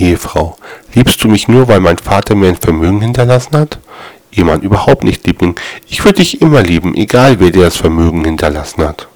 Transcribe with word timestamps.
Ehefrau. 0.00 0.56
Liebst 0.94 1.22
du 1.22 1.28
mich 1.28 1.46
nur, 1.46 1.68
weil 1.68 1.80
mein 1.80 1.98
Vater 1.98 2.34
mir 2.34 2.48
ein 2.48 2.56
Vermögen 2.56 3.00
hinterlassen 3.00 3.56
hat? 3.56 3.78
Ehemann, 4.32 4.62
überhaupt 4.62 5.04
nicht, 5.04 5.26
Liebling. 5.26 5.54
Ich 5.88 6.04
würde 6.04 6.20
dich 6.20 6.40
immer 6.40 6.62
lieben, 6.62 6.94
egal 6.94 7.40
wer 7.40 7.50
dir 7.50 7.64
das 7.64 7.76
Vermögen 7.76 8.24
hinterlassen 8.24 8.84
hat. 8.84 9.09